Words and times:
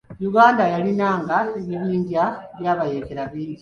Uganda 0.29 0.63
yalinanga 0.73 1.37
ebibinja 1.59 2.23
by'abayekera 2.57 3.21
bingi. 3.31 3.59